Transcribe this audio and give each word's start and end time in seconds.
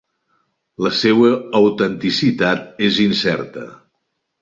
La 0.85 0.91
seua 1.01 1.29
autenticitat 1.61 2.83
és 2.91 3.01
incerta. 3.09 3.73